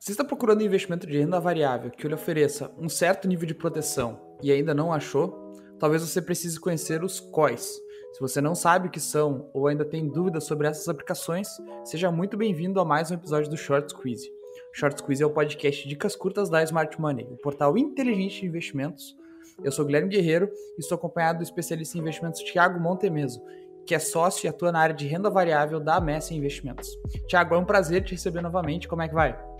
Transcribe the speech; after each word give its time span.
Você 0.00 0.12
está 0.12 0.22
procurando 0.22 0.60
um 0.60 0.64
investimento 0.64 1.08
de 1.08 1.18
renda 1.18 1.40
variável 1.40 1.90
que 1.90 2.06
lhe 2.06 2.14
ofereça 2.14 2.70
um 2.78 2.88
certo 2.88 3.26
nível 3.26 3.46
de 3.46 3.54
proteção 3.54 4.20
e 4.40 4.52
ainda 4.52 4.72
não 4.72 4.92
achou? 4.92 5.52
Talvez 5.76 6.02
você 6.02 6.22
precise 6.22 6.58
conhecer 6.58 7.02
os 7.02 7.18
COIs. 7.18 7.80
Se 8.12 8.20
você 8.20 8.40
não 8.40 8.54
sabe 8.54 8.86
o 8.86 8.90
que 8.92 9.00
são 9.00 9.50
ou 9.52 9.66
ainda 9.66 9.84
tem 9.84 10.08
dúvidas 10.08 10.44
sobre 10.44 10.68
essas 10.68 10.88
aplicações, 10.88 11.48
seja 11.84 12.12
muito 12.12 12.36
bem-vindo 12.36 12.78
a 12.80 12.84
mais 12.84 13.10
um 13.10 13.14
episódio 13.14 13.50
do 13.50 13.56
Short 13.56 13.90
Squeeze. 13.90 14.30
Short 14.72 14.96
Squeeze 15.00 15.24
é 15.24 15.26
o 15.26 15.30
podcast 15.30 15.82
de 15.82 15.88
dicas 15.88 16.14
curtas 16.14 16.48
da 16.48 16.62
Smart 16.62 16.98
Money, 17.00 17.26
o 17.32 17.36
portal 17.36 17.76
inteligente 17.76 18.40
de 18.40 18.46
investimentos. 18.46 19.16
Eu 19.64 19.72
sou 19.72 19.84
Guilherme 19.84 20.10
Guerreiro 20.10 20.48
e 20.76 20.80
estou 20.80 20.94
acompanhado 20.94 21.38
do 21.40 21.44
especialista 21.44 21.98
em 21.98 22.00
investimentos 22.00 22.40
Thiago 22.44 22.78
Montemeso, 22.78 23.42
que 23.84 23.96
é 23.96 23.98
sócio 23.98 24.46
e 24.46 24.48
atua 24.48 24.70
na 24.70 24.78
área 24.78 24.94
de 24.94 25.08
renda 25.08 25.28
variável 25.28 25.80
da 25.80 26.00
Messi 26.00 26.36
Investimentos. 26.36 26.88
Tiago, 27.26 27.56
é 27.56 27.58
um 27.58 27.64
prazer 27.64 28.04
te 28.04 28.12
receber 28.12 28.42
novamente. 28.42 28.86
Como 28.86 29.02
é 29.02 29.08
que 29.08 29.14
vai? 29.14 29.57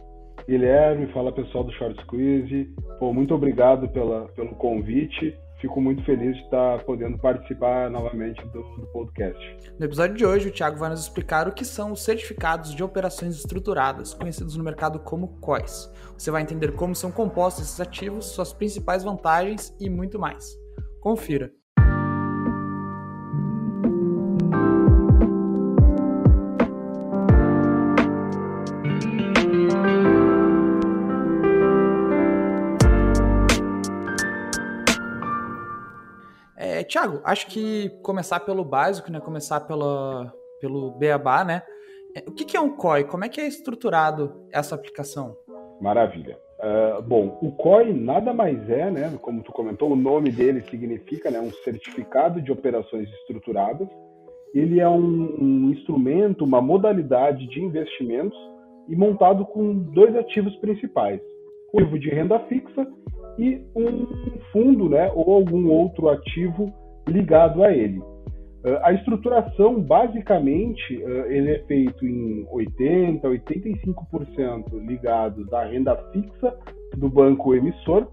Guilherme, 0.49 1.13
fala 1.13 1.31
pessoal 1.31 1.63
do 1.63 1.73
Short 1.73 2.01
Squeeze. 2.05 2.75
Pô, 2.99 3.13
muito 3.13 3.35
obrigado 3.35 3.87
pela, 3.91 4.29
pelo 4.29 4.55
convite. 4.55 5.39
Fico 5.61 5.79
muito 5.79 6.03
feliz 6.05 6.35
de 6.37 6.43
estar 6.45 6.83
podendo 6.85 7.19
participar 7.19 7.91
novamente 7.91 8.43
do, 8.47 8.63
do 8.63 8.87
podcast. 8.87 9.39
No 9.79 9.85
episódio 9.85 10.17
de 10.17 10.25
hoje, 10.25 10.49
o 10.49 10.51
Thiago 10.51 10.79
vai 10.79 10.89
nos 10.89 11.01
explicar 11.01 11.49
o 11.49 11.53
que 11.53 11.67
são 11.67 11.93
os 11.93 12.03
certificados 12.03 12.75
de 12.75 12.83
operações 12.83 13.37
estruturadas, 13.37 14.15
conhecidos 14.15 14.57
no 14.57 14.65
mercado 14.65 15.01
como 15.01 15.39
COIs. 15.39 15.93
Você 16.17 16.31
vai 16.31 16.41
entender 16.41 16.73
como 16.73 16.95
são 16.95 17.13
compostos 17.13 17.65
esses 17.65 17.81
ativos, 17.81 18.27
suas 18.27 18.51
principais 18.51 19.05
vantagens 19.05 19.77
e 19.79 19.91
muito 19.91 20.19
mais. 20.19 20.57
Confira. 21.03 21.53
Tiago, 36.89 37.21
acho 37.23 37.47
que 37.49 37.91
começar 38.03 38.41
pelo 38.41 38.65
básico, 38.65 39.13
né? 39.13 39.21
Começar 39.21 39.61
pela, 39.61 40.33
pelo 40.61 40.93
Beabá, 40.93 41.45
né? 41.45 41.63
É, 42.17 42.25
o 42.27 42.33
que, 42.33 42.45
que 42.45 42.57
é 42.57 42.61
um 42.61 42.75
COI? 42.75 43.05
Como 43.05 43.25
é 43.25 43.29
que 43.29 43.41
é 43.41 43.47
estruturado 43.47 44.47
essa 44.51 44.75
aplicação? 44.75 45.37
Maravilha. 45.81 46.39
Uh, 46.59 47.03
bom, 47.03 47.39
o 47.41 47.53
COI 47.53 47.93
nada 47.93 48.33
mais 48.33 48.69
é, 48.69 48.91
né? 48.91 49.17
Como 49.21 49.43
tu 49.43 49.53
comentou, 49.53 49.93
o 49.93 49.97
nome 49.97 50.33
dele 50.33 50.65
significa 50.71 51.31
né, 51.31 51.39
um 51.39 51.53
certificado 51.63 52.41
de 52.41 52.51
operações 52.51 53.09
estruturadas. 53.21 53.87
Ele 54.55 54.81
é 54.81 54.89
um, 54.89 55.37
um 55.39 55.71
instrumento, 55.71 56.43
uma 56.43 56.61
modalidade 56.61 57.47
de 57.47 57.63
investimentos 57.63 58.39
e 58.89 58.97
montado 58.97 59.45
com 59.45 59.75
dois 59.75 60.17
ativos 60.17 60.57
principais: 60.57 61.21
o 61.73 61.99
de 61.99 62.09
renda 62.09 62.41
fixa 62.49 62.87
e 63.39 63.63
um 63.75 64.07
fundo 64.53 64.89
né, 64.89 65.11
ou 65.15 65.35
algum 65.35 65.71
outro 65.71 66.09
ativo 66.09 66.73
ligado 67.07 67.63
a 67.63 67.73
ele. 67.73 67.99
Uh, 67.99 68.77
a 68.83 68.93
estruturação, 68.93 69.81
basicamente, 69.81 70.97
uh, 70.97 71.27
ele 71.27 71.53
é 71.53 71.59
feito 71.61 72.05
em 72.05 72.45
80%, 72.53 73.21
85% 73.23 74.87
ligados 74.87 75.53
à 75.53 75.65
renda 75.65 75.97
fixa 76.13 76.55
do 76.97 77.09
banco 77.09 77.55
emissor 77.55 78.09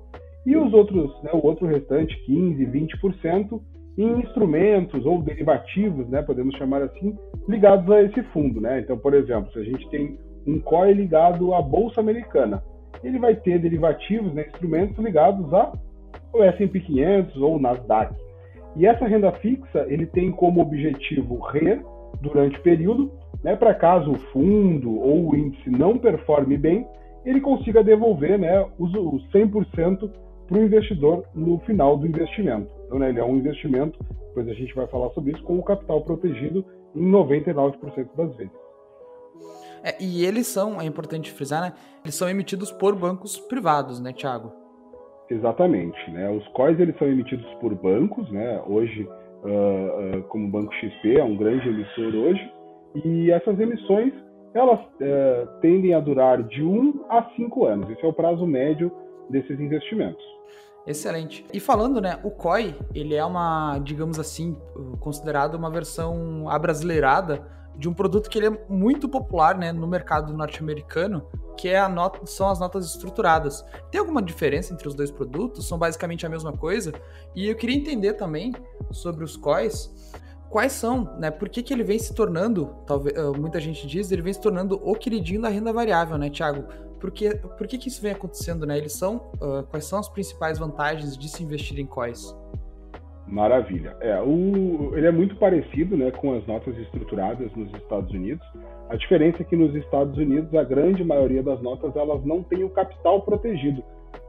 e 0.45 0.55
os 0.55 0.71
outros, 0.73 1.11
né, 1.23 1.31
o 1.33 1.45
outro 1.45 1.65
restante, 1.65 2.15
15%, 2.29 2.71
20%, 2.71 3.61
em 3.97 4.19
instrumentos 4.19 5.05
ou 5.05 5.21
derivativos, 5.21 6.07
né, 6.09 6.21
podemos 6.21 6.55
chamar 6.57 6.83
assim, 6.83 7.17
ligados 7.47 7.89
a 7.89 8.01
esse 8.03 8.21
fundo. 8.23 8.59
Né? 8.59 8.81
Então, 8.81 8.97
por 8.97 9.13
exemplo, 9.13 9.51
se 9.51 9.59
a 9.59 9.63
gente 9.63 9.89
tem 9.89 10.19
um 10.45 10.59
COI 10.59 10.93
ligado 10.93 11.53
à 11.53 11.61
Bolsa 11.61 12.01
Americana, 12.01 12.61
ele 13.03 13.19
vai 13.19 13.35
ter 13.35 13.59
derivativos, 13.59 14.33
né, 14.33 14.45
instrumentos 14.47 14.97
ligados 15.03 15.53
ao 15.53 15.73
S&P 16.43 16.79
500 16.79 17.37
ou 17.37 17.59
Nasdaq. 17.59 18.13
E 18.75 18.85
essa 18.85 19.07
renda 19.07 19.31
fixa, 19.33 19.85
ele 19.87 20.05
tem 20.05 20.31
como 20.31 20.61
objetivo 20.61 21.39
re 21.39 21.79
durante 22.21 22.57
o 22.57 22.61
período, 22.61 23.11
né, 23.43 23.55
para 23.55 23.73
caso 23.73 24.11
o 24.11 24.19
fundo 24.31 24.99
ou 24.99 25.31
o 25.31 25.35
índice 25.35 25.69
não 25.69 25.97
performe 25.97 26.57
bem, 26.57 26.87
ele 27.25 27.41
consiga 27.41 27.83
devolver 27.83 28.37
né, 28.37 28.65
os, 28.77 28.93
os 28.93 29.27
100% 29.31 30.09
para 30.47 30.57
o 30.57 30.63
investidor 30.63 31.25
no 31.33 31.59
final 31.59 31.97
do 31.97 32.05
investimento. 32.05 32.71
Então, 32.85 32.99
né, 32.99 33.09
ele 33.09 33.19
é 33.19 33.23
um 33.23 33.35
investimento, 33.35 33.97
depois 34.27 34.47
a 34.47 34.53
gente 34.53 34.73
vai 34.75 34.87
falar 34.87 35.09
sobre 35.11 35.31
isso, 35.31 35.43
com 35.43 35.57
o 35.57 35.63
capital 35.63 36.01
protegido 36.01 36.63
em 36.95 37.09
99% 37.09 38.07
das 38.15 38.35
vezes. 38.35 38.53
É, 39.85 39.95
e 40.01 40.25
eles 40.25 40.47
são, 40.47 40.81
é 40.81 40.85
importante 40.85 41.31
frisar, 41.31 41.61
né? 41.61 41.73
Eles 42.03 42.15
são 42.15 42.27
emitidos 42.27 42.71
por 42.71 42.95
bancos 42.95 43.37
privados, 43.37 43.99
né, 43.99 44.11
Thiago? 44.11 44.51
Exatamente, 45.29 46.09
né? 46.09 46.27
Os 46.27 46.47
COIs 46.49 46.79
eles 46.79 46.97
são 46.97 47.07
emitidos 47.07 47.45
por 47.61 47.75
bancos, 47.75 48.27
né? 48.31 48.63
Hoje, 48.65 49.03
uh, 49.03 50.17
uh, 50.17 50.23
como 50.23 50.47
o 50.47 50.49
Banco 50.49 50.73
XP 50.73 51.17
é 51.17 51.23
um 51.23 51.37
grande 51.37 51.69
emissor 51.69 52.15
hoje, 52.15 52.51
e 52.95 53.29
essas 53.29 53.59
emissões 53.59 54.11
elas 54.55 54.79
uh, 54.79 55.59
tendem 55.61 55.93
a 55.93 55.99
durar 55.99 56.41
de 56.41 56.63
1 56.63 57.05
a 57.09 57.29
5 57.35 57.65
anos. 57.65 57.89
Esse 57.91 58.03
é 58.03 58.07
o 58.07 58.13
prazo 58.13 58.47
médio 58.47 58.91
desses 59.29 59.59
investimentos. 59.59 60.23
Excelente. 60.85 61.45
E 61.51 61.59
falando, 61.59 61.99
né, 61.99 62.19
o 62.23 62.29
COI, 62.29 62.77
ele 62.93 63.15
é 63.15 63.25
uma, 63.25 63.79
digamos 63.79 64.19
assim, 64.19 64.55
considerado 64.99 65.55
uma 65.55 65.69
versão 65.69 66.47
abrasileirada 66.47 67.45
de 67.77 67.89
um 67.89 67.93
produto 67.93 68.29
que 68.29 68.37
ele 68.37 68.47
é 68.47 68.65
muito 68.69 69.09
popular 69.09 69.57
né, 69.57 69.71
no 69.71 69.87
mercado 69.87 70.33
norte-americano, 70.33 71.27
que 71.57 71.69
é 71.69 71.79
a 71.79 71.89
nota, 71.89 72.25
são 72.25 72.49
as 72.49 72.59
notas 72.59 72.85
estruturadas. 72.85 73.65
Tem 73.91 73.99
alguma 73.99 74.21
diferença 74.21 74.73
entre 74.73 74.87
os 74.87 74.93
dois 74.93 75.11
produtos? 75.11 75.67
São 75.67 75.77
basicamente 75.77 76.25
a 76.25 76.29
mesma 76.29 76.53
coisa? 76.53 76.93
E 77.35 77.47
eu 77.47 77.55
queria 77.55 77.75
entender 77.75 78.13
também 78.13 78.53
sobre 78.91 79.23
os 79.23 79.35
COIs, 79.35 80.13
quais 80.49 80.71
são, 80.71 81.15
né? 81.17 81.31
Por 81.31 81.49
que, 81.49 81.63
que 81.63 81.73
ele 81.73 81.83
vem 81.83 81.99
se 81.99 82.13
tornando, 82.13 82.75
talvez 82.85 83.15
muita 83.37 83.59
gente 83.59 83.87
diz, 83.87 84.11
ele 84.11 84.21
vem 84.21 84.33
se 84.33 84.39
tornando 84.39 84.79
o 84.83 84.95
queridinho 84.95 85.41
da 85.41 85.49
renda 85.49 85.73
variável, 85.73 86.17
né, 86.17 86.29
Thiago? 86.29 86.65
Por 87.05 87.11
que, 87.11 87.35
por 87.35 87.67
que, 87.67 87.77
que 87.77 87.87
isso 87.87 88.01
vem 88.01 88.13
acontecendo, 88.13 88.65
né? 88.65 88.79
Eles 88.79 88.93
são, 88.93 89.17
uh, 89.35 89.61
quais 89.69 89.85
são 89.85 89.99
as 89.99 90.09
principais 90.09 90.57
vantagens 90.57 91.15
de 91.15 91.29
se 91.29 91.43
investir 91.43 91.79
em 91.79 91.85
COIs? 91.85 92.35
Maravilha. 93.27 93.95
É, 94.01 94.19
o, 94.19 94.91
ele 94.95 95.05
é 95.05 95.11
muito 95.11 95.35
parecido 95.35 95.95
né, 95.95 96.09
com 96.09 96.33
as 96.35 96.43
notas 96.47 96.75
estruturadas 96.79 97.55
nos 97.55 97.71
Estados 97.75 98.11
Unidos. 98.11 98.43
A 98.89 98.95
diferença 98.95 99.43
é 99.43 99.45
que 99.45 99.55
nos 99.55 99.75
Estados 99.75 100.17
Unidos 100.17 100.51
a 100.55 100.63
grande 100.63 101.03
maioria 101.03 101.43
das 101.43 101.61
notas 101.61 101.95
elas 101.95 102.25
não 102.25 102.41
tem 102.41 102.63
o 102.63 102.71
capital 102.71 103.21
protegido. 103.21 103.83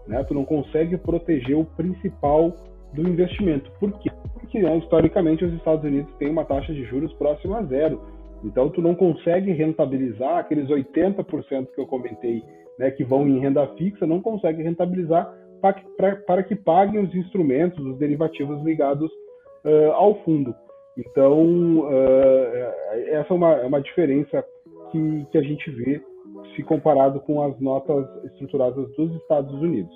Né? 0.07 0.23
Tu 0.25 0.35
não 0.35 0.45
consegue 0.45 0.99
proteger 0.99 1.57
o 1.57 1.65
principal 1.65 2.55
do 2.93 3.09
investimento. 3.09 3.71
Por 3.81 3.91
quê? 4.01 4.11
Porque 4.35 4.61
né, 4.61 4.77
historicamente 4.77 5.47
os 5.47 5.55
Estados 5.55 5.83
Unidos 5.83 6.13
têm 6.19 6.29
uma 6.29 6.45
taxa 6.45 6.75
de 6.75 6.85
juros 6.85 7.11
próxima 7.15 7.61
a 7.61 7.63
zero. 7.63 8.03
Então 8.47 8.71
tu 8.71 8.81
não 8.81 8.95
consegue 8.95 9.53
rentabilizar 9.53 10.39
aqueles 10.39 10.69
80% 10.69 11.67
que 11.75 11.81
eu 11.81 11.87
comentei, 11.87 12.45
né, 12.79 12.91
que 12.93 13.03
vão 13.03 13.27
em 13.27 13.41
renda 13.41 13.67
fixa, 13.77 14.07
não 14.07 14.23
consegue 14.23 14.63
rentabilizar 14.63 15.35
para 15.61 16.43
que 16.45 16.55
paguem 16.55 17.03
os 17.03 17.13
instrumentos, 17.15 17.85
os 17.85 17.99
derivativos 17.99 18.63
ligados 18.63 19.11
uh, 19.65 19.91
ao 19.95 20.23
fundo. 20.23 20.55
Então, 20.97 21.81
uh, 21.81 23.09
essa 23.09 23.35
é 23.35 23.37
uma, 23.37 23.53
é 23.55 23.67
uma 23.67 23.81
diferença 23.81 24.45
que, 24.93 25.27
que 25.33 25.39
a 25.39 25.43
gente 25.43 25.69
vê 25.71 26.01
se 26.55 26.63
comparado 26.63 27.19
com 27.21 27.43
as 27.43 27.59
notas 27.59 28.07
estruturadas 28.27 28.89
dos 28.95 29.15
Estados 29.17 29.53
Unidos. 29.55 29.93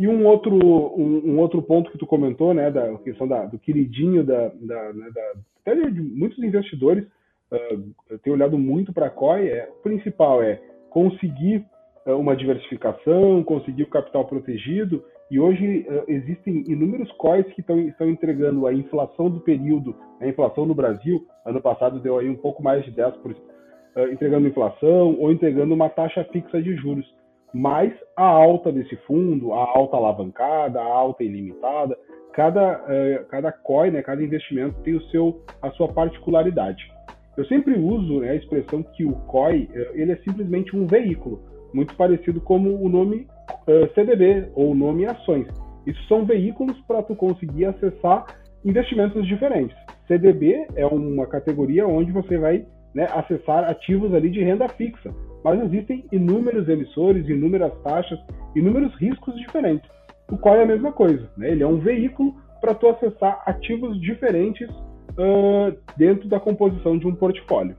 E 0.00 0.08
um 0.08 0.26
outro, 0.26 0.54
um, 0.54 1.22
um 1.24 1.38
outro 1.38 1.62
ponto 1.62 1.90
que 1.92 1.98
tu 1.98 2.06
comentou, 2.06 2.52
né, 2.52 2.70
da 2.70 2.96
questão 2.98 3.28
da, 3.28 3.44
do 3.44 3.58
queridinho 3.58 4.24
da, 4.24 4.48
da, 4.48 4.92
né, 4.92 5.10
da 5.14 5.74
de 5.74 6.00
muitos 6.00 6.38
investidores, 6.42 7.06
uh, 7.52 7.94
eu 8.08 8.18
tenho 8.18 8.36
olhado 8.36 8.58
muito 8.58 8.92
para 8.92 9.06
a 9.06 9.10
COI, 9.10 9.48
é, 9.48 9.68
o 9.70 9.82
principal 9.82 10.42
é 10.42 10.60
conseguir 10.90 11.64
é, 12.06 12.12
uma 12.12 12.34
diversificação, 12.34 13.42
conseguir 13.44 13.84
o 13.84 13.90
capital 13.90 14.24
protegido, 14.24 15.04
e 15.30 15.38
hoje 15.38 15.86
uh, 15.88 16.04
existem 16.08 16.64
inúmeros 16.66 17.10
COIs 17.12 17.46
que 17.54 17.62
tão, 17.62 17.78
estão 17.78 18.10
entregando 18.10 18.66
a 18.66 18.74
inflação 18.74 19.30
do 19.30 19.40
período, 19.40 19.94
a 20.20 20.26
inflação 20.26 20.66
no 20.66 20.74
Brasil, 20.74 21.24
ano 21.46 21.60
passado 21.60 22.00
deu 22.00 22.18
aí 22.18 22.28
um 22.28 22.36
pouco 22.36 22.62
mais 22.62 22.84
de 22.84 22.92
10%, 22.92 23.14
uh, 23.14 24.12
entregando 24.12 24.48
inflação 24.48 25.16
ou 25.20 25.30
entregando 25.30 25.72
uma 25.72 25.88
taxa 25.88 26.24
fixa 26.32 26.60
de 26.60 26.74
juros. 26.76 27.06
Mas 27.54 27.92
a 28.16 28.24
alta 28.26 28.72
desse 28.72 28.96
fundo, 29.06 29.52
a 29.52 29.58
alta 29.58 29.96
alavancada, 29.96 30.80
a 30.80 30.84
alta 30.84 31.22
ilimitada, 31.22 31.96
cada, 32.32 32.78
uh, 32.78 33.24
cada 33.26 33.52
COI, 33.52 33.92
né, 33.92 34.02
cada 34.02 34.22
investimento 34.22 34.80
tem 34.82 34.94
o 34.94 35.02
seu, 35.10 35.42
a 35.62 35.70
sua 35.72 35.88
particularidade. 35.88 36.90
Eu 37.36 37.44
sempre 37.46 37.78
uso 37.78 38.20
né, 38.20 38.30
a 38.30 38.34
expressão 38.34 38.82
que 38.82 39.04
o 39.04 39.12
COI 39.12 39.68
ele 39.94 40.12
é 40.12 40.16
simplesmente 40.16 40.76
um 40.76 40.86
veículo 40.86 41.42
muito 41.72 41.94
parecido 41.96 42.40
como 42.40 42.74
o 42.82 42.88
nome 42.88 43.26
uh, 43.66 43.84
eh, 43.84 43.90
CDB 43.94 44.48
ou 44.54 44.72
o 44.72 44.74
nome 44.74 45.06
ações. 45.06 45.46
Isso 45.86 46.02
são 46.08 46.24
veículos 46.24 46.78
para 46.86 47.02
tu 47.02 47.14
conseguir 47.14 47.66
acessar 47.66 48.26
investimentos 48.64 49.26
diferentes. 49.26 49.76
CDB 50.06 50.66
é 50.74 50.84
uma 50.86 51.26
categoria 51.26 51.86
onde 51.86 52.12
você 52.12 52.36
vai 52.36 52.66
né, 52.94 53.06
acessar 53.12 53.64
ativos 53.64 54.12
ali 54.12 54.30
de 54.30 54.42
renda 54.42 54.68
fixa. 54.68 55.14
mas 55.44 55.62
existem 55.64 56.04
inúmeros 56.12 56.68
emissores, 56.68 57.28
inúmeras 57.28 57.72
taxas, 57.82 58.18
inúmeros 58.54 58.94
riscos 58.96 59.34
diferentes. 59.36 59.88
O 60.30 60.36
COI 60.36 60.58
é 60.58 60.62
a 60.62 60.66
mesma 60.66 60.92
coisa, 60.92 61.30
né? 61.36 61.50
ele 61.50 61.62
é 61.62 61.66
um 61.66 61.78
veículo 61.78 62.34
para 62.60 62.74
tu 62.74 62.88
acessar 62.88 63.42
ativos 63.46 63.98
diferentes 64.00 64.68
uh, 65.12 65.76
dentro 65.96 66.28
da 66.28 66.40
composição 66.40 66.98
de 66.98 67.06
um 67.06 67.14
portfólio. 67.14 67.76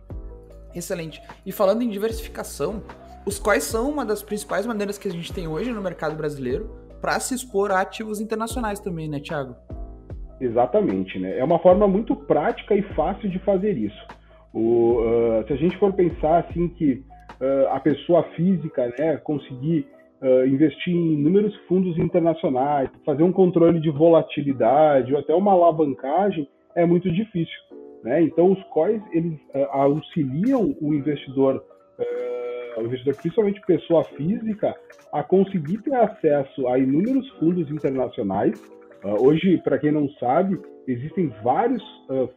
Excelente. 0.73 1.21
E 1.45 1.51
falando 1.51 1.81
em 1.81 1.89
diversificação, 1.89 2.81
os 3.25 3.37
quais 3.37 3.63
são 3.63 3.89
uma 3.89 4.05
das 4.05 4.23
principais 4.23 4.65
maneiras 4.65 4.97
que 4.97 5.07
a 5.07 5.11
gente 5.11 5.31
tem 5.33 5.47
hoje 5.47 5.71
no 5.71 5.81
mercado 5.81 6.15
brasileiro 6.15 6.69
para 7.01 7.19
se 7.19 7.35
expor 7.35 7.71
a 7.71 7.81
ativos 7.81 8.21
internacionais 8.21 8.79
também, 8.79 9.09
né, 9.09 9.19
Thiago? 9.19 9.55
Exatamente, 10.39 11.19
né? 11.19 11.37
É 11.37 11.43
uma 11.43 11.59
forma 11.59 11.87
muito 11.87 12.15
prática 12.15 12.75
e 12.75 12.81
fácil 12.95 13.29
de 13.29 13.37
fazer 13.39 13.77
isso. 13.77 14.07
O, 14.53 15.01
uh, 15.01 15.47
se 15.47 15.53
a 15.53 15.55
gente 15.55 15.77
for 15.77 15.93
pensar 15.93 16.39
assim 16.39 16.67
que 16.69 17.03
uh, 17.39 17.67
a 17.71 17.79
pessoa 17.79 18.23
física, 18.35 18.91
né, 18.97 19.17
conseguir 19.17 19.87
uh, 20.21 20.45
investir 20.47 20.93
em 20.93 21.13
inúmeros 21.13 21.55
fundos 21.67 21.97
internacionais, 21.97 22.89
fazer 23.05 23.23
um 23.23 23.31
controle 23.31 23.79
de 23.79 23.89
volatilidade 23.89 25.13
ou 25.13 25.19
até 25.19 25.33
uma 25.33 25.51
alavancagem, 25.51 26.49
é 26.75 26.85
muito 26.85 27.11
difícil. 27.11 27.59
Né? 28.03 28.23
Então, 28.23 28.51
os 28.51 28.63
COIs 28.65 29.01
eles 29.11 29.39
uh, 29.53 29.67
auxiliam 29.71 30.75
o 30.81 30.93
investidor, 30.93 31.63
uh, 31.99 32.81
o 32.81 32.85
investidor, 32.85 33.15
principalmente 33.15 33.61
pessoa 33.61 34.03
física, 34.03 34.75
a 35.13 35.23
conseguir 35.23 35.77
ter 35.79 35.93
acesso 35.93 36.67
a 36.67 36.79
inúmeros 36.79 37.27
fundos 37.37 37.69
internacionais. 37.69 38.59
Uh, 39.03 39.23
hoje, 39.23 39.57
para 39.63 39.77
quem 39.77 39.91
não 39.91 40.09
sabe, 40.19 40.59
existem 40.87 41.31
vários 41.43 41.83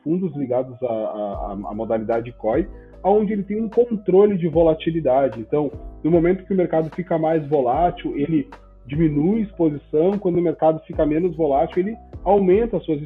fundos 0.03 0.37
ligados 0.37 0.77
à, 0.83 1.57
modalidade 1.75 2.31
COI, 2.33 2.69
onde 3.03 3.33
ele 3.33 3.43
tem 3.43 3.61
um 3.61 3.69
controle 3.69 4.37
de 4.37 4.47
volatilidade. 4.49 5.41
Então, 5.41 5.73
no 6.03 6.11
momento 6.11 6.45
que 6.45 6.53
o 6.53 6.57
mercado 6.57 6.95
fica 6.95 7.19
mais 7.19 7.45
volátil, 7.49 8.17
ele 8.17 8.49
diminui 8.87 9.43
exposição, 9.43 10.19
quando 10.19 10.37
o 10.37 10.43
mercado 10.43 10.81
fica 10.87 11.07
menos 11.07 11.35
volátil, 11.37 11.83
ele 11.83 11.97
aumenta 12.25 12.77
as 12.77 12.85
suas, 12.85 13.01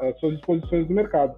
as 0.00 0.18
suas 0.18 0.34
exposições 0.34 0.88
no 0.88 0.94
mercado. 0.94 1.34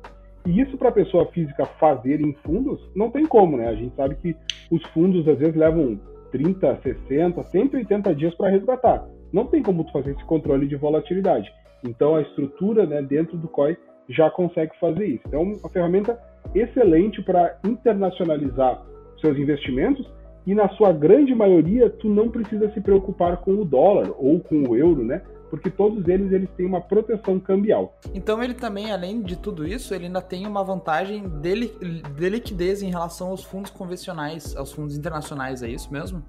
E 0.46 0.60
isso 0.60 0.76
para 0.78 0.90
a 0.90 0.92
pessoa 0.92 1.26
física 1.26 1.66
fazer 1.78 2.20
em 2.20 2.32
fundos, 2.44 2.80
não 2.94 3.10
tem 3.10 3.26
como, 3.26 3.56
né? 3.56 3.68
A 3.68 3.74
gente 3.74 3.94
sabe 3.96 4.14
que 4.16 4.36
os 4.70 4.82
fundos 4.90 5.26
às 5.26 5.38
vezes 5.38 5.56
levam 5.56 5.98
30, 6.30 6.80
60, 6.82 7.42
180 7.44 8.14
dias 8.14 8.34
para 8.34 8.50
resgatar. 8.50 9.06
Não 9.32 9.46
tem 9.46 9.62
como 9.62 9.84
tu 9.84 9.92
fazer 9.92 10.12
esse 10.12 10.24
controle 10.24 10.68
de 10.68 10.76
volatilidade. 10.76 11.52
Então 11.84 12.14
a 12.14 12.22
estrutura 12.22 12.86
né, 12.86 13.02
dentro 13.02 13.36
do 13.36 13.48
COI 13.48 13.76
já 14.08 14.30
consegue 14.30 14.72
fazer 14.78 15.06
isso. 15.06 15.22
Então, 15.26 15.40
é 15.40 15.44
uma 15.44 15.68
ferramenta 15.68 16.18
excelente 16.54 17.22
para 17.22 17.58
internacionalizar 17.64 18.82
seus 19.20 19.36
investimentos 19.36 20.06
e 20.46 20.54
na 20.54 20.69
sua 20.70 20.93
grande 20.93 21.34
maioria 21.34 21.90
tu 21.90 22.08
não 22.08 22.28
precisa 22.28 22.70
se 22.72 22.81
preocupar 22.81 23.38
com 23.38 23.52
o 23.52 23.64
dólar 23.64 24.12
ou 24.16 24.38
com 24.38 24.62
o 24.69 24.76
euro, 24.76 25.04
né? 25.04 25.20
Porque 25.50 25.70
todos 25.70 26.06
eles 26.08 26.32
eles 26.32 26.48
têm 26.56 26.66
uma 26.66 26.81
proteção 26.81 27.38
cambial. 27.40 27.94
Então 28.14 28.43
ele 28.43 28.54
também, 28.54 28.93
além 28.93 29.22
de 29.22 29.37
tudo 29.37 29.66
isso, 29.66 29.94
ele 29.94 30.06
ainda 30.06 30.22
tem 30.22 30.46
uma 30.46 30.62
vantagem 30.62 31.25
de, 31.40 31.72
de 32.14 32.28
liquidez 32.28 32.82
em 32.82 32.90
relação 32.90 33.28
aos 33.28 33.43
fundos 33.43 33.70
convencionais, 33.70 34.56
aos 34.56 34.72
fundos 34.72 34.96
internacionais, 34.96 35.62
é 35.62 35.69
isso 35.69 35.93
mesmo? 35.93 36.22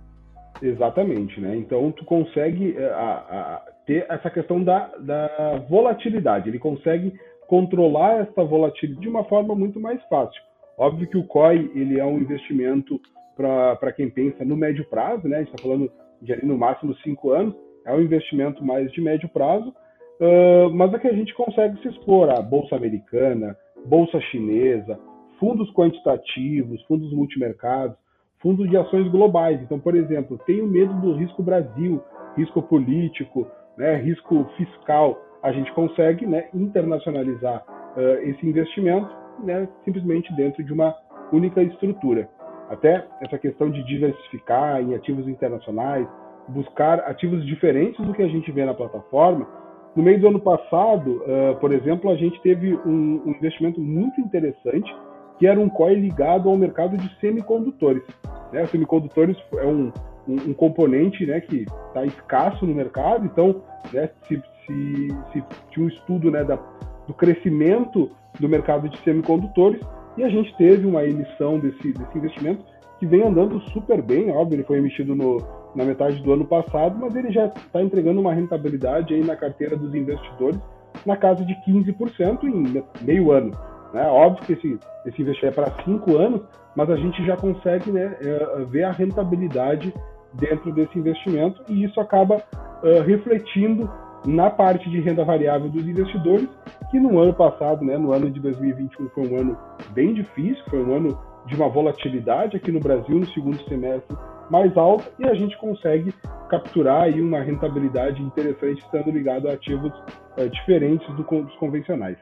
Exatamente, 0.61 1.39
né? 1.39 1.55
Então 1.55 1.91
tu 1.91 2.03
consegue 2.05 2.75
eh, 2.75 2.93
a, 2.93 3.11
a, 3.11 3.61
ter 3.85 4.05
essa 4.09 4.29
questão 4.29 4.63
da, 4.63 4.89
da 4.99 5.63
volatilidade. 5.69 6.49
Ele 6.49 6.59
consegue 6.59 7.13
controlar 7.47 8.21
essa 8.21 8.43
volatilidade 8.43 9.01
de 9.01 9.09
uma 9.09 9.23
forma 9.25 9.55
muito 9.55 9.79
mais 9.79 10.01
fácil. 10.09 10.41
Óbvio 10.77 11.07
que 11.07 11.17
o 11.17 11.23
COI 11.23 11.71
ele 11.73 11.99
é 11.99 12.05
um 12.05 12.19
investimento 12.19 13.01
para 13.35 13.91
quem 13.91 14.09
pensa 14.09 14.45
no 14.45 14.55
médio 14.55 14.85
prazo, 14.85 15.27
né? 15.27 15.37
A 15.37 15.39
gente 15.39 15.53
está 15.53 15.63
falando 15.63 15.91
de 16.21 16.33
ali 16.33 16.45
no 16.45 16.57
máximo 16.57 16.95
cinco 16.97 17.31
anos, 17.31 17.55
é 17.85 17.93
um 17.93 18.01
investimento 18.01 18.63
mais 18.63 18.91
de 18.91 19.01
médio 19.01 19.29
prazo, 19.29 19.69
uh, 19.69 20.69
mas 20.73 20.93
é 20.93 20.99
que 20.99 21.07
a 21.07 21.13
gente 21.13 21.33
consegue 21.33 21.79
se 21.81 21.87
expor 21.87 22.29
à 22.29 22.41
bolsa 22.41 22.75
americana, 22.75 23.55
bolsa 23.85 24.19
chinesa, 24.21 24.99
fundos 25.39 25.71
quantitativos, 25.73 26.81
fundos 26.83 27.11
multimercados, 27.13 27.97
fundos 28.39 28.69
de 28.69 28.77
ações 28.77 29.07
globais. 29.09 29.59
Então, 29.61 29.79
por 29.79 29.95
exemplo, 29.95 30.39
tenho 30.45 30.67
medo 30.67 30.93
do 31.01 31.13
risco 31.13 31.41
Brasil, 31.41 32.03
risco 32.35 32.61
político, 32.61 33.47
né, 33.77 33.95
risco 33.95 34.45
fiscal. 34.57 35.19
A 35.41 35.51
gente 35.51 35.71
consegue 35.73 36.25
né, 36.25 36.49
internacionalizar 36.53 37.63
uh, 37.95 38.29
esse 38.29 38.45
investimento 38.45 39.26
né, 39.43 39.67
simplesmente 39.85 40.33
dentro 40.35 40.63
de 40.63 40.73
uma 40.73 40.95
única 41.31 41.61
estrutura. 41.61 42.29
Até 42.69 43.05
essa 43.21 43.37
questão 43.37 43.69
de 43.69 43.83
diversificar 43.83 44.81
em 44.81 44.93
ativos 44.93 45.27
internacionais, 45.27 46.07
buscar 46.47 46.99
ativos 47.01 47.45
diferentes 47.45 48.03
do 48.05 48.13
que 48.13 48.21
a 48.21 48.27
gente 48.27 48.51
vê 48.51 48.65
na 48.65 48.73
plataforma. 48.73 49.47
No 49.95 50.03
meio 50.03 50.19
do 50.19 50.27
ano 50.27 50.39
passado, 50.39 51.23
uh, 51.23 51.55
por 51.59 51.71
exemplo, 51.73 52.09
a 52.09 52.15
gente 52.15 52.39
teve 52.41 52.75
um, 52.85 53.21
um, 53.25 53.31
investimento 53.31 53.79
muito 53.81 54.19
interessante, 54.21 54.93
que 55.39 55.47
era 55.47 55.59
um 55.59 55.69
COI 55.69 55.95
ligado 55.95 56.49
ao 56.49 56.57
mercado 56.57 56.97
de 56.97 57.19
semicondutores. 57.19 58.03
Né? 58.51 58.65
Semicondutores 58.67 59.37
é 59.55 59.65
um, 59.65 59.91
um, 60.27 60.35
um 60.49 60.53
componente 60.53 61.25
né, 61.25 61.39
que 61.41 61.65
está 61.87 62.05
escasso 62.05 62.65
no 62.65 62.75
mercado, 62.75 63.25
então 63.25 63.61
né, 63.91 64.09
se, 64.27 64.41
se, 64.65 65.07
se, 65.31 65.43
tinha 65.71 65.85
um 65.85 65.89
estudo 65.89 66.29
né, 66.29 66.43
da, 66.43 66.59
do 67.07 67.13
crescimento 67.13 68.11
do 68.39 68.49
mercado 68.49 68.89
de 68.89 68.97
semicondutores, 68.99 69.81
e 70.17 70.23
a 70.23 70.29
gente 70.29 70.55
teve 70.57 70.85
uma 70.85 71.03
emissão 71.05 71.59
desse, 71.59 71.93
desse 71.93 72.17
investimento 72.17 72.63
que 72.99 73.05
vem 73.05 73.23
andando 73.23 73.59
super 73.71 74.01
bem, 74.01 74.31
óbvio, 74.31 74.57
ele 74.57 74.63
foi 74.63 74.77
emitido 74.77 75.15
no, 75.15 75.37
na 75.75 75.85
metade 75.85 76.21
do 76.21 76.33
ano 76.33 76.45
passado, 76.45 76.97
mas 76.99 77.15
ele 77.15 77.31
já 77.31 77.45
está 77.45 77.81
entregando 77.81 78.19
uma 78.19 78.33
rentabilidade 78.33 79.13
aí 79.13 79.23
na 79.23 79.35
carteira 79.35 79.77
dos 79.77 79.93
investidores 79.93 80.59
na 81.05 81.15
casa 81.15 81.45
de 81.45 81.53
15% 81.67 82.43
em 82.43 82.83
meio 83.05 83.31
ano. 83.31 83.51
Né? 83.93 84.05
Óbvio 84.07 84.45
que 84.45 84.53
esse, 84.53 84.79
esse 85.05 85.21
investimento 85.21 85.59
é 85.59 85.63
para 85.63 85.83
cinco 85.83 86.17
anos, 86.17 86.41
mas 86.75 86.89
a 86.89 86.95
gente 86.95 87.23
já 87.25 87.37
consegue 87.37 87.91
né, 87.91 88.17
é, 88.19 88.65
ver 88.65 88.83
a 88.83 88.91
rentabilidade 88.91 89.93
dentro 90.33 90.71
desse 90.71 90.97
investimento 90.97 91.63
e 91.69 91.83
isso 91.83 91.99
acaba 91.99 92.35
uh, 92.35 93.01
refletindo 93.05 93.89
na 94.27 94.49
parte 94.49 94.89
de 94.89 94.99
renda 94.99 95.23
variável 95.23 95.69
dos 95.69 95.87
investidores, 95.87 96.49
que 96.91 96.99
no 96.99 97.17
ano 97.17 97.33
passado, 97.33 97.83
né, 97.83 97.97
no 97.97 98.11
ano 98.11 98.29
de 98.29 98.41
2021, 98.41 99.09
foi 99.09 99.27
um 99.27 99.39
ano 99.39 99.57
bem 99.91 100.13
difícil, 100.13 100.61
foi 100.69 100.83
um 100.83 100.93
ano 100.93 101.17
de 101.45 101.55
uma 101.55 101.69
volatilidade 101.69 102.57
aqui 102.57 102.69
no 102.69 102.81
Brasil 102.81 103.19
no 103.19 103.27
segundo 103.27 103.57
semestre 103.69 104.17
mais 104.49 104.75
alta 104.75 105.09
e 105.17 105.25
a 105.25 105.33
gente 105.33 105.57
consegue 105.57 106.13
capturar 106.49 107.03
aí 107.03 107.21
uma 107.21 107.39
rentabilidade 107.39 108.21
interessante 108.21 108.83
estando 108.83 109.09
ligado 109.11 109.47
a 109.47 109.53
ativos 109.53 109.93
é, 110.35 110.47
diferentes 110.47 111.07
do, 111.15 111.23
dos 111.23 111.55
convencionais. 111.55 112.17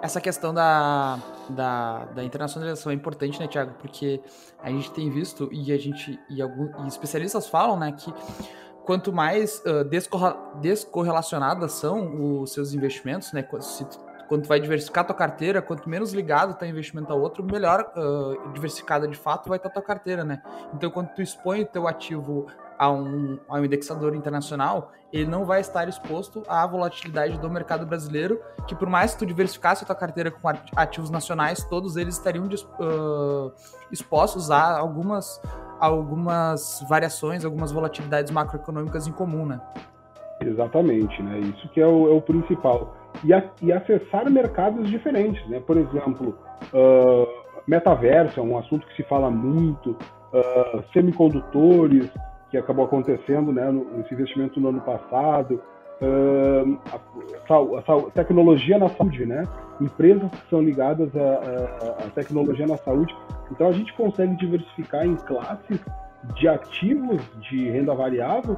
Essa 0.00 0.20
questão 0.20 0.54
da, 0.54 1.18
da, 1.50 2.04
da, 2.14 2.24
internacionalização 2.24 2.92
é 2.92 2.94
importante, 2.94 3.38
né, 3.40 3.46
Tiago? 3.46 3.72
Porque 3.80 4.20
a 4.62 4.70
gente 4.70 4.90
tem 4.92 5.10
visto 5.10 5.50
e 5.52 5.72
a 5.72 5.76
gente 5.76 6.18
e, 6.30 6.40
alguns, 6.40 6.70
e 6.84 6.88
especialistas 6.88 7.48
falam, 7.48 7.78
né, 7.78 7.92
que 7.92 8.12
quanto 8.84 9.12
mais 9.12 9.60
uh, 9.60 9.84
descorrelacionadas 10.60 11.72
são 11.72 12.42
os 12.42 12.52
seus 12.52 12.72
investimentos, 12.72 13.32
né? 13.32 13.46
Se 13.60 13.86
quando 14.28 14.46
vai 14.46 14.58
diversificar 14.58 15.06
tua 15.06 15.14
carteira, 15.14 15.60
quanto 15.60 15.88
menos 15.88 16.12
ligado 16.12 16.52
está 16.52 16.66
investimento 16.66 17.12
ao 17.12 17.20
outro, 17.20 17.44
melhor 17.44 17.92
uh, 17.96 18.52
diversificada 18.52 19.06
de 19.06 19.16
fato 19.16 19.48
vai 19.48 19.58
estar 19.58 19.68
tá 19.68 19.74
tua 19.74 19.82
carteira, 19.82 20.24
né? 20.24 20.42
Então, 20.72 20.90
quando 20.90 21.08
tu 21.08 21.22
expõe 21.22 21.62
o 21.62 21.66
teu 21.66 21.86
ativo 21.86 22.46
a 22.78 22.90
um, 22.90 23.38
a 23.48 23.54
um 23.54 23.64
indexador 23.64 24.14
internacional, 24.14 24.92
ele 25.12 25.30
não 25.30 25.44
vai 25.44 25.60
estar 25.60 25.88
exposto 25.88 26.42
à 26.48 26.66
volatilidade 26.66 27.38
do 27.38 27.48
mercado 27.48 27.86
brasileiro, 27.86 28.40
que 28.66 28.74
por 28.74 28.88
mais 28.88 29.12
que 29.12 29.20
tu 29.20 29.26
diversificasse 29.26 29.84
a 29.84 29.86
tua 29.86 29.94
carteira 29.94 30.30
com 30.30 30.48
ativos 30.74 31.10
nacionais, 31.10 31.64
todos 31.64 31.96
eles 31.96 32.16
estariam 32.16 32.46
uh, 32.46 33.52
expostos 33.92 34.50
a 34.50 34.78
algumas 34.78 35.40
algumas 35.78 36.84
variações, 36.88 37.44
algumas 37.44 37.70
volatilidades 37.72 38.32
macroeconômicas 38.32 39.06
em 39.06 39.12
comum, 39.12 39.44
né? 39.44 39.60
Exatamente, 40.40 41.22
né? 41.22 41.38
Isso 41.40 41.68
que 41.68 41.80
é 41.80 41.86
o, 41.86 42.08
é 42.08 42.12
o 42.12 42.20
principal. 42.20 42.96
E, 43.22 43.32
a, 43.32 43.42
e, 43.62 43.72
acessar 43.72 44.28
mercados 44.30 44.88
diferentes, 44.90 45.46
né? 45.48 45.60
Por 45.60 45.76
exemplo, 45.76 46.38
uh, 46.72 47.26
metaverso 47.66 48.40
é 48.40 48.42
um 48.42 48.58
assunto 48.58 48.86
que 48.88 48.96
se 48.96 49.02
fala 49.04 49.30
muito, 49.30 49.90
uh, 49.90 50.84
semicondutores, 50.92 52.08
que 52.54 52.58
acabou 52.58 52.84
acontecendo 52.84 53.52
né, 53.52 53.68
no, 53.70 53.84
nesse 53.96 54.14
investimento 54.14 54.60
no 54.60 54.68
ano 54.68 54.80
passado, 54.80 55.60
uh, 56.00 56.78
a, 56.92 57.54
a, 57.54 57.96
a, 57.96 58.10
tecnologia 58.12 58.78
na 58.78 58.88
saúde, 58.88 59.26
né? 59.26 59.42
Empresas 59.80 60.30
que 60.30 60.50
são 60.50 60.62
ligadas 60.62 61.10
à 61.16 62.08
tecnologia 62.14 62.66
na 62.66 62.76
saúde. 62.76 63.14
Então 63.50 63.66
a 63.66 63.72
gente 63.72 63.92
consegue 63.94 64.36
diversificar 64.36 65.04
em 65.04 65.16
classes 65.16 65.80
de 66.36 66.48
ativos 66.48 67.20
de 67.40 67.70
renda 67.70 67.92
variável 67.92 68.56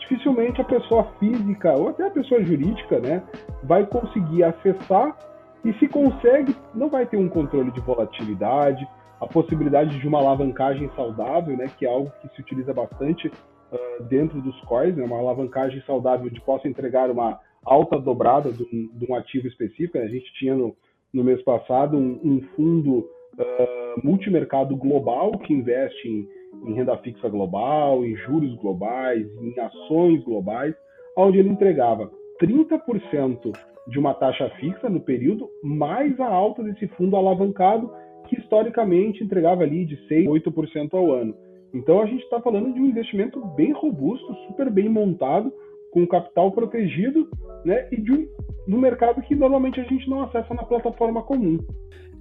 dificilmente 0.00 0.60
a 0.60 0.64
pessoa 0.64 1.06
física 1.20 1.72
ou 1.72 1.90
até 1.90 2.08
a 2.08 2.10
pessoa 2.10 2.42
jurídica, 2.42 2.98
né, 2.98 3.22
vai 3.62 3.86
conseguir 3.86 4.42
acessar 4.42 5.16
e 5.64 5.72
se 5.74 5.86
consegue, 5.86 6.56
não 6.74 6.88
vai 6.88 7.06
ter 7.06 7.16
um 7.16 7.28
controle 7.28 7.70
de 7.70 7.80
volatilidade, 7.80 8.84
a 9.20 9.26
possibilidade 9.26 9.98
de 9.98 10.08
uma 10.08 10.18
alavancagem 10.18 10.90
saudável, 10.96 11.56
né, 11.56 11.70
que 11.78 11.84
é 11.84 11.88
algo 11.88 12.10
que 12.22 12.34
se 12.34 12.40
utiliza 12.40 12.72
bastante 12.72 13.28
uh, 13.28 14.04
dentro 14.04 14.40
dos 14.40 14.58
COIs, 14.62 14.96
né, 14.96 15.04
uma 15.04 15.18
alavancagem 15.18 15.82
saudável 15.82 16.26
onde 16.26 16.40
possa 16.40 16.66
entregar 16.66 17.10
uma 17.10 17.38
alta 17.64 17.98
dobrada 17.98 18.50
de 18.50 18.62
um, 18.62 18.88
de 18.98 19.10
um 19.10 19.14
ativo 19.14 19.46
específico. 19.46 19.98
A 19.98 20.08
gente 20.08 20.32
tinha 20.34 20.54
no, 20.54 20.74
no 21.12 21.22
mês 21.22 21.42
passado 21.42 21.96
um, 21.96 22.18
um 22.24 22.40
fundo 22.56 22.98
uh, 23.00 24.00
multimercado 24.02 24.74
global 24.74 25.32
que 25.32 25.52
investe 25.52 26.08
em, 26.08 26.26
em, 26.66 26.74
renda 26.74 26.96
fixa 26.98 27.28
global, 27.28 28.04
em 28.04 28.16
juros 28.16 28.54
globais, 28.56 29.26
em 29.42 29.60
ações 29.60 30.24
globais, 30.24 30.74
onde 31.16 31.38
ele 31.38 31.50
entregava 31.50 32.10
30% 32.42 33.52
de 33.88 33.98
uma 33.98 34.14
taxa 34.14 34.48
fixa 34.60 34.88
no 34.88 35.00
período, 35.00 35.48
mais 35.62 36.18
a 36.20 36.26
alta 36.26 36.62
desse 36.62 36.86
fundo 36.88 37.16
alavancado, 37.16 37.90
que 38.28 38.38
historicamente 38.38 39.22
entregava 39.22 39.62
ali 39.62 39.84
de 39.84 39.96
6%, 40.08 40.26
8% 40.26 40.94
ao 40.94 41.12
ano. 41.12 41.34
Então 41.72 42.00
a 42.00 42.06
gente 42.06 42.22
está 42.24 42.40
falando 42.40 42.72
de 42.72 42.80
um 42.80 42.86
investimento 42.86 43.40
bem 43.56 43.72
robusto, 43.72 44.34
super 44.48 44.70
bem 44.70 44.88
montado, 44.88 45.52
com 45.92 46.06
capital 46.06 46.52
protegido, 46.52 47.28
né? 47.64 47.88
E 47.90 48.00
de 48.00 48.12
um, 48.12 48.78
mercado 48.78 49.20
que 49.22 49.34
normalmente 49.34 49.80
a 49.80 49.84
gente 49.84 50.08
não 50.08 50.22
acessa 50.22 50.54
na 50.54 50.64
plataforma 50.64 51.22
comum. 51.22 51.58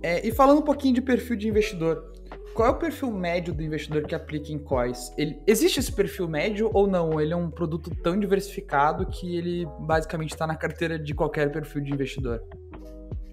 É, 0.02 0.26
e 0.26 0.32
falando 0.32 0.60
um 0.60 0.64
pouquinho 0.64 0.96
de 0.96 1.02
perfil 1.02 1.36
de 1.36 1.48
investidor, 1.48 2.12
qual 2.54 2.70
é 2.70 2.72
o 2.72 2.80
perfil 2.80 3.12
médio 3.12 3.54
do 3.54 3.62
investidor 3.62 4.04
que 4.04 4.16
aplica 4.16 4.52
em 4.52 4.58
COIs? 4.58 5.14
Ele, 5.18 5.40
existe 5.46 5.80
esse 5.80 5.92
perfil 5.92 6.28
médio 6.28 6.70
ou 6.74 6.88
não? 6.88 7.20
Ele 7.20 7.34
é 7.34 7.36
um 7.36 7.50
produto 7.50 7.92
tão 8.02 8.20
diversificado 8.20 9.06
que 9.06 9.36
ele 9.36 9.68
basicamente 9.82 10.32
está 10.32 10.48
na 10.48 10.56
carteira 10.56 10.98
de 10.98 11.14
qualquer 11.14 11.52
perfil 11.52 11.82
de 11.82 11.94
investidor? 11.94 12.42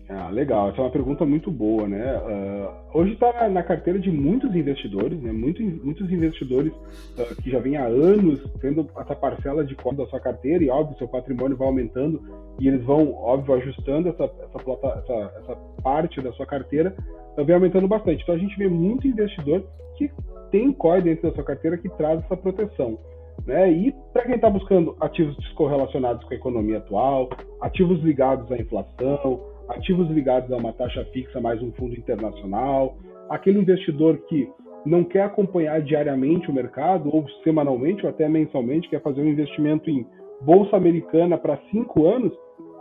Ah, 0.08 0.28
legal. 0.30 0.68
Essa 0.68 0.78
é 0.78 0.84
uma 0.84 0.90
pergunta 0.90 1.26
muito 1.26 1.50
boa, 1.50 1.88
né? 1.88 2.16
Uh, 2.18 2.98
hoje 2.98 3.14
está 3.14 3.48
na 3.48 3.62
carteira 3.62 3.98
de 3.98 4.08
muitos 4.10 4.54
investidores, 4.54 5.20
né? 5.20 5.32
Muitos, 5.32 5.64
muitos 5.82 6.12
investidores 6.12 6.72
uh, 6.72 7.42
que 7.42 7.50
já 7.50 7.58
vêm 7.58 7.76
há 7.76 7.86
anos 7.86 8.40
tendo 8.60 8.88
essa 8.96 9.16
parcela 9.16 9.64
de 9.64 9.74
cota 9.74 10.04
da 10.04 10.06
sua 10.06 10.20
carteira 10.20 10.62
e, 10.62 10.70
óbvio, 10.70 10.96
seu 10.98 11.08
patrimônio 11.08 11.56
vai 11.56 11.66
aumentando 11.66 12.22
e 12.60 12.68
eles 12.68 12.84
vão, 12.84 13.14
óbvio, 13.14 13.54
ajustando 13.54 14.08
essa, 14.08 14.24
essa, 14.24 14.98
essa, 14.98 15.32
essa 15.42 15.56
parte 15.82 16.20
da 16.20 16.32
sua 16.34 16.46
carteira, 16.46 16.94
uh, 17.36 17.44
vem 17.44 17.56
aumentando 17.56 17.88
bastante. 17.88 18.22
Então, 18.22 18.34
a 18.36 18.38
gente 18.38 18.56
vê 18.56 18.68
muito 18.68 19.08
investidor 19.08 19.64
que 19.96 20.08
tem 20.52 20.72
COI 20.72 21.02
dentro 21.02 21.28
da 21.28 21.34
sua 21.34 21.44
carteira 21.44 21.78
que 21.78 21.88
traz 21.88 22.22
essa 22.22 22.36
proteção. 22.36 22.96
Né? 23.44 23.70
E 23.72 23.94
para 24.12 24.24
quem 24.24 24.36
está 24.36 24.48
buscando 24.48 24.96
ativos 25.00 25.36
descorrelacionados 25.36 26.24
com 26.24 26.32
a 26.32 26.36
economia 26.36 26.78
atual, 26.78 27.28
ativos 27.60 28.00
ligados 28.02 28.50
à 28.52 28.56
inflação, 28.56 29.55
ativos 29.68 30.08
ligados 30.10 30.50
a 30.52 30.56
uma 30.56 30.72
taxa 30.72 31.04
fixa 31.12 31.40
mais 31.40 31.62
um 31.62 31.72
fundo 31.72 31.94
internacional, 31.94 32.96
aquele 33.28 33.58
investidor 33.58 34.18
que 34.28 34.48
não 34.84 35.02
quer 35.02 35.24
acompanhar 35.24 35.80
diariamente 35.82 36.48
o 36.48 36.54
mercado, 36.54 37.10
ou 37.12 37.26
semanalmente, 37.42 38.04
ou 38.04 38.10
até 38.10 38.28
mensalmente, 38.28 38.88
quer 38.88 39.02
fazer 39.02 39.20
um 39.20 39.28
investimento 39.28 39.90
em 39.90 40.06
bolsa 40.40 40.76
americana 40.76 41.36
para 41.36 41.58
cinco 41.70 42.06
anos, 42.06 42.32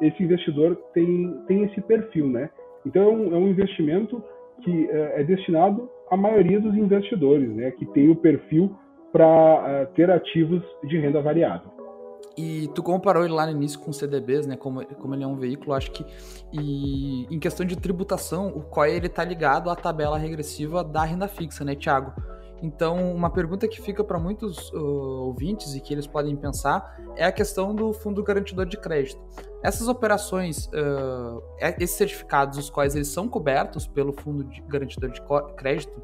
esse 0.02 0.22
investidor 0.24 0.76
tem, 0.94 1.34
tem 1.48 1.64
esse 1.64 1.82
perfil, 1.82 2.28
né? 2.28 2.50
Então 2.86 3.04
é 3.04 3.08
um, 3.08 3.48
é 3.48 3.50
investimento 3.50 4.22
que 4.62 4.90
é, 4.90 5.22
é, 5.22 5.24
destinado 5.24 5.90
à 6.12 6.18
maioria 6.18 6.60
dos 6.60 6.76
investidores, 6.76 7.50
né? 7.50 7.72
Que 7.72 7.86
tem 7.88 8.10
o 8.10 8.16
perfil 8.16 8.72
para 9.12 9.64
é, 9.68 9.86
ter 9.96 10.12
ativos 10.12 10.62
de 10.84 11.00
renda 11.00 11.22
variável. 11.22 11.75
E 12.38 12.70
tu 12.76 12.84
comparou 12.84 13.24
ele 13.24 13.34
lá 13.34 13.46
no 13.46 13.54
início 13.54 13.80
com 13.80 13.94
CDBs, 13.94 14.46
né? 14.46 14.58
Como, 14.58 14.86
como 14.86 15.16
ele 15.16 15.24
é 15.24 15.28
um 15.28 15.38
veículo, 15.38 15.74
acho 15.74 15.92
que. 15.92 16.06
E 16.52 17.26
em 17.34 17.40
questão 17.40 17.66
de 17.66 17.78
tributação, 17.78 18.48
o 18.50 18.62
COI 18.62 18.96
ele 18.96 19.08
tá 19.08 19.24
ligado 19.24 19.70
à 19.70 19.76
tabela 19.76 20.18
regressiva 20.18 20.84
da 20.84 21.04
renda 21.04 21.28
fixa, 21.28 21.64
né, 21.64 21.76
Thiago? 21.76 22.14
Então, 22.62 23.14
uma 23.14 23.30
pergunta 23.30 23.68
que 23.68 23.82
fica 23.82 24.04
para 24.04 24.18
muitos 24.18 24.72
uh, 24.72 25.28
ouvintes 25.28 25.76
e 25.76 25.80
que 25.80 25.94
eles 25.94 26.08
podem 26.08 26.36
pensar 26.36 26.98
é 27.16 27.26
a 27.26 27.32
questão 27.32 27.76
do 27.76 27.94
fundo 27.94 28.24
garantidor 28.24 28.66
de 28.66 28.78
crédito. 28.78 29.22
Essas 29.62 29.88
operações, 29.88 30.68
uh, 30.68 31.44
esses 31.60 31.96
certificados, 31.96 32.58
os 32.58 32.70
quais 32.70 32.96
eles 32.96 33.08
são 33.08 33.28
cobertos 33.28 33.88
pelo 33.88 34.14
fundo 34.14 34.44
de 34.44 34.62
garantidor 34.62 35.10
de 35.10 35.22
crédito, 35.56 36.02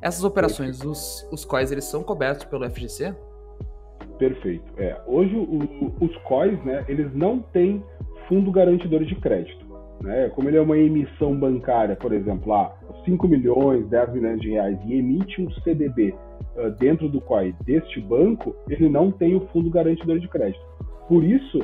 essas 0.00 0.22
operações, 0.22 0.82
os, 0.84 1.26
os 1.30 1.44
quais 1.44 1.72
eles 1.72 1.84
são 1.84 2.02
cobertos 2.02 2.44
pelo 2.44 2.68
FGC? 2.70 3.14
Perfeito. 4.18 4.64
É, 4.76 5.00
hoje 5.06 5.34
o, 5.34 5.92
os 6.00 6.16
COIs, 6.18 6.62
né, 6.64 6.84
eles 6.88 7.14
não 7.14 7.38
têm 7.38 7.82
fundo 8.28 8.50
garantidor 8.50 9.04
de 9.04 9.14
crédito. 9.14 9.66
Né? 10.02 10.28
Como 10.30 10.48
ele 10.48 10.56
é 10.56 10.60
uma 10.60 10.76
emissão 10.76 11.34
bancária, 11.34 11.96
por 11.96 12.12
exemplo, 12.12 12.50
lá 12.50 12.74
5 13.04 13.26
milhões, 13.26 13.88
10 13.88 14.12
milhões 14.12 14.40
de 14.40 14.50
reais 14.50 14.78
e 14.86 14.94
emite 14.94 15.40
um 15.40 15.50
CDB 15.62 16.14
uh, 16.56 16.70
dentro 16.78 17.08
do 17.08 17.20
COI 17.20 17.54
deste 17.64 18.00
banco, 18.00 18.54
ele 18.68 18.88
não 18.88 19.10
tem 19.10 19.34
o 19.34 19.46
fundo 19.48 19.70
garantidor 19.70 20.18
de 20.18 20.28
crédito. 20.28 20.64
Por 21.08 21.24
isso 21.24 21.60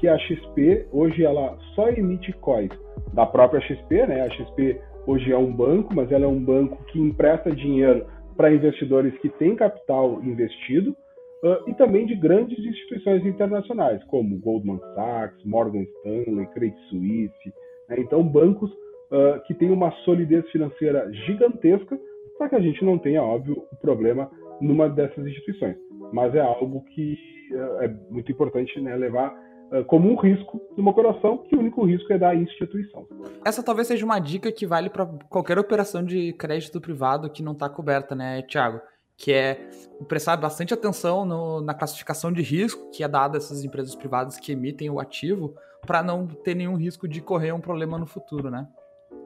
que 0.00 0.08
a 0.08 0.18
XP 0.18 0.86
hoje 0.92 1.24
ela 1.24 1.56
só 1.74 1.88
emite 1.88 2.32
COIs 2.34 2.70
da 3.12 3.24
própria 3.24 3.60
XP, 3.60 4.06
né? 4.06 4.22
A 4.22 4.30
XP 4.30 4.80
hoje 5.06 5.32
é 5.32 5.38
um 5.38 5.52
banco, 5.52 5.94
mas 5.94 6.10
ela 6.10 6.24
é 6.24 6.28
um 6.28 6.42
banco 6.42 6.82
que 6.86 7.00
empresta 7.00 7.54
dinheiro 7.54 8.06
para 8.36 8.52
investidores 8.52 9.16
que 9.18 9.28
têm 9.28 9.54
capital 9.54 10.20
investido 10.22 10.96
uh, 11.42 11.68
e 11.68 11.74
também 11.74 12.06
de 12.06 12.14
grandes 12.14 12.58
instituições 12.58 13.24
internacionais, 13.24 14.02
como 14.04 14.38
Goldman 14.38 14.80
Sachs, 14.94 15.44
Morgan 15.44 15.82
Stanley, 15.82 16.46
Credit 16.48 16.80
Suisse. 16.88 17.52
Né? 17.88 17.96
Então, 17.98 18.22
bancos 18.22 18.70
uh, 18.70 19.40
que 19.46 19.54
têm 19.54 19.70
uma 19.70 19.90
solidez 20.04 20.48
financeira 20.50 21.10
gigantesca, 21.26 21.98
para 22.36 22.48
que 22.48 22.54
a 22.54 22.60
gente 22.60 22.84
não 22.84 22.98
tenha, 22.98 23.22
óbvio, 23.22 23.64
o 23.72 23.76
problema 23.76 24.30
numa 24.60 24.88
dessas 24.88 25.26
instituições. 25.26 25.76
Mas 26.12 26.34
é 26.34 26.40
algo 26.40 26.84
que 26.94 27.16
uh, 27.52 27.82
é 27.82 27.88
muito 28.10 28.30
importante 28.30 28.80
né, 28.80 28.96
levar 28.96 29.48
como 29.86 30.10
um 30.10 30.16
risco 30.16 30.58
numa 30.78 30.92
operação, 30.92 31.44
que 31.46 31.54
o 31.54 31.58
único 31.58 31.84
risco 31.84 32.10
é 32.10 32.16
da 32.16 32.34
instituição. 32.34 33.06
Essa 33.44 33.62
talvez 33.62 33.86
seja 33.86 34.02
uma 34.02 34.18
dica 34.18 34.50
que 34.50 34.66
vale 34.66 34.88
para 34.88 35.04
qualquer 35.28 35.58
operação 35.58 36.02
de 36.02 36.32
crédito 36.32 36.80
privado 36.80 37.28
que 37.28 37.42
não 37.42 37.52
está 37.52 37.68
coberta, 37.68 38.14
né, 38.14 38.40
Thiago? 38.48 38.80
Que 39.18 39.32
é 39.32 39.58
prestar 40.06 40.36
bastante 40.36 40.72
atenção 40.72 41.26
no, 41.26 41.60
na 41.60 41.74
classificação 41.74 42.32
de 42.32 42.40
risco 42.40 42.88
que 42.92 43.02
é 43.02 43.08
dada 43.08 43.36
a 43.36 43.38
essas 43.38 43.64
empresas 43.64 43.94
privadas 43.96 44.38
que 44.38 44.52
emitem 44.52 44.88
o 44.88 45.00
ativo, 45.00 45.54
para 45.84 46.02
não 46.02 46.26
ter 46.26 46.54
nenhum 46.54 46.76
risco 46.76 47.08
de 47.08 47.20
correr 47.20 47.52
um 47.52 47.60
problema 47.60 47.98
no 47.98 48.06
futuro, 48.06 48.48
né? 48.48 48.66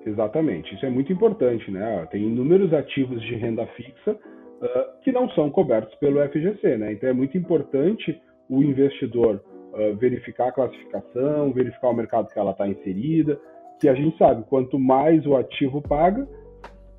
Exatamente, 0.04 0.74
isso 0.74 0.84
é 0.84 0.90
muito 0.90 1.12
importante, 1.12 1.70
né? 1.70 2.06
Tem 2.10 2.22
inúmeros 2.22 2.72
ativos 2.72 3.20
de 3.22 3.34
renda 3.34 3.66
fixa 3.68 4.12
uh, 4.12 5.00
que 5.02 5.12
não 5.12 5.28
são 5.30 5.50
cobertos 5.50 5.94
pelo 5.96 6.20
FGC, 6.28 6.76
né? 6.78 6.92
Então 6.92 7.08
é 7.08 7.12
muito 7.12 7.36
importante 7.36 8.20
o 8.48 8.62
investidor 8.62 9.42
uh, 9.72 9.96
verificar 9.96 10.48
a 10.48 10.52
classificação, 10.52 11.52
verificar 11.52 11.88
o 11.88 11.94
mercado 11.94 12.28
que 12.32 12.38
ela 12.38 12.52
está 12.52 12.66
inserida, 12.66 13.38
que 13.78 13.88
a 13.88 13.94
gente 13.94 14.16
sabe, 14.16 14.44
quanto 14.48 14.78
mais 14.78 15.24
o 15.26 15.36
ativo 15.36 15.82
paga, 15.82 16.26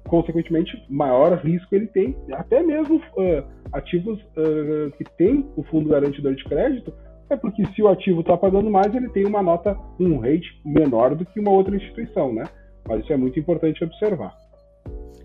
consequentemente, 0.07 0.71
maior 0.89 1.37
risco 1.37 1.73
ele 1.75 1.87
tem. 1.87 2.15
Até 2.33 2.61
mesmo 2.61 2.97
uh, 2.97 3.43
ativos 3.71 4.19
uh, 4.21 4.91
que 4.97 5.03
têm 5.17 5.47
o 5.55 5.63
fundo 5.63 5.89
garantidor 5.89 6.35
de 6.35 6.43
crédito, 6.43 6.93
é 7.29 7.35
porque 7.35 7.65
se 7.73 7.81
o 7.81 7.87
ativo 7.87 8.21
está 8.21 8.37
pagando 8.37 8.69
mais, 8.69 8.93
ele 8.93 9.09
tem 9.09 9.25
uma 9.25 9.41
nota, 9.41 9.77
um 9.99 10.19
rate 10.19 10.61
menor 10.65 11.15
do 11.15 11.25
que 11.25 11.39
uma 11.39 11.51
outra 11.51 11.75
instituição, 11.75 12.33
né? 12.33 12.43
Mas 12.87 13.03
isso 13.03 13.13
é 13.13 13.17
muito 13.17 13.39
importante 13.39 13.83
observar. 13.83 14.35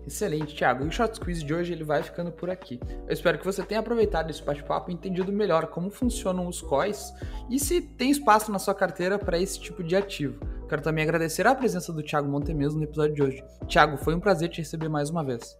Excelente, 0.07 0.55
Thiago. 0.55 0.83
E 0.83 0.87
o 0.87 0.91
Short 0.91 1.15
Squeeze 1.17 1.43
de 1.43 1.53
hoje 1.53 1.71
ele 1.71 1.83
vai 1.83 2.01
ficando 2.01 2.31
por 2.31 2.49
aqui. 2.49 2.79
Eu 3.05 3.13
espero 3.13 3.37
que 3.37 3.45
você 3.45 3.61
tenha 3.61 3.79
aproveitado 3.79 4.31
esse 4.31 4.41
bate-papo 4.41 4.89
e 4.89 4.93
entendido 4.93 5.31
melhor 5.31 5.67
como 5.67 5.91
funcionam 5.91 6.47
os 6.47 6.61
COIs 6.61 7.13
e 7.49 7.59
se 7.59 7.79
tem 7.79 8.09
espaço 8.09 8.51
na 8.51 8.57
sua 8.57 8.73
carteira 8.73 9.19
para 9.19 9.37
esse 9.37 9.59
tipo 9.59 9.83
de 9.83 9.95
ativo. 9.95 10.39
Quero 10.69 10.83
também 10.83 11.03
agradecer 11.03 11.47
a 11.47 11.55
presença 11.55 11.91
do 11.91 12.03
Thiago 12.03 12.29
Montemeso 12.29 12.77
no 12.77 12.83
episódio 12.83 13.15
de 13.15 13.23
hoje. 13.23 13.43
Thiago, 13.67 13.97
foi 13.97 14.13
um 14.13 14.19
prazer 14.19 14.49
te 14.49 14.59
receber 14.59 14.87
mais 14.87 15.09
uma 15.09 15.23
vez. 15.23 15.57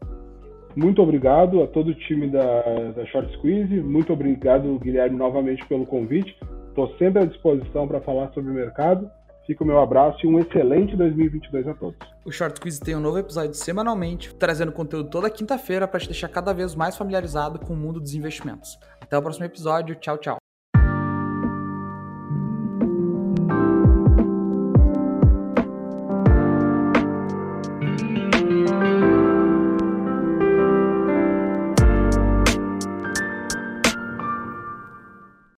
Muito 0.76 1.02
obrigado 1.02 1.64
a 1.64 1.68
todo 1.68 1.90
o 1.90 1.96
time 1.96 2.28
da, 2.28 2.62
da 2.96 3.06
Short 3.08 3.34
Squeeze. 3.38 3.82
Muito 3.82 4.14
obrigado, 4.14 4.78
Guilherme, 4.80 5.18
novamente 5.18 5.66
pelo 5.68 5.86
convite. 5.86 6.38
Estou 6.68 6.96
sempre 6.98 7.24
à 7.24 7.26
disposição 7.26 7.88
para 7.88 8.00
falar 8.02 8.32
sobre 8.34 8.52
o 8.52 8.54
mercado. 8.54 9.10
Fica 9.48 9.64
o 9.64 9.68
meu 9.68 9.80
abraço 9.80 10.20
e 10.24 10.28
um 10.28 10.38
excelente 10.38 10.96
2022 10.96 11.68
a 11.68 11.74
todos. 11.74 11.98
O 12.24 12.32
Short 12.32 12.62
Quiz 12.62 12.78
tem 12.78 12.96
um 12.96 13.00
novo 13.00 13.18
episódio 13.18 13.56
semanalmente, 13.56 14.32
trazendo 14.36 14.72
conteúdo 14.72 15.10
toda 15.10 15.28
quinta-feira 15.28 15.88
para 15.88 16.00
te 16.00 16.06
deixar 16.06 16.30
cada 16.30 16.54
vez 16.54 16.76
mais 16.76 16.96
familiarizado 16.96 17.58
com 17.58 17.74
o 17.74 17.76
mundo 17.76 18.00
dos 18.00 18.14
investimentos. 18.14 18.78
Até 19.02 19.18
o 19.18 19.22
próximo 19.24 19.46
episódio. 19.46 19.96
Tchau, 19.96 20.20
tchau. 20.20 20.39